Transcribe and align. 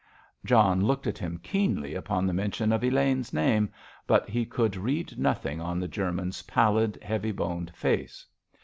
John 0.43 0.83
looked 0.83 1.05
at 1.05 1.19
him 1.19 1.39
keenly 1.43 1.93
upon 1.93 2.25
the 2.25 2.33
mention 2.33 2.71
of 2.71 2.83
Elaine's 2.83 3.31
name, 3.33 3.69
but 4.07 4.27
he 4.27 4.47
could 4.47 4.75
read 4.75 5.19
nothing 5.19 5.61
on 5.61 5.79
the 5.79 5.87
German's 5.87 6.41
pallid, 6.41 6.97
heavy 7.03 7.31
boned 7.31 7.71
face. 7.75 8.25